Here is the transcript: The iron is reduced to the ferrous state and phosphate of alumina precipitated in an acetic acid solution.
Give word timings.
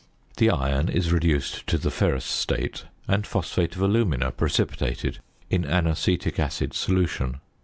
The 0.37 0.49
iron 0.49 0.89
is 0.89 1.11
reduced 1.13 1.67
to 1.67 1.77
the 1.77 1.91
ferrous 1.91 2.25
state 2.25 2.85
and 3.07 3.27
phosphate 3.27 3.75
of 3.75 3.83
alumina 3.83 4.31
precipitated 4.31 5.19
in 5.51 5.63
an 5.63 5.85
acetic 5.85 6.39
acid 6.39 6.73
solution. 6.73 7.39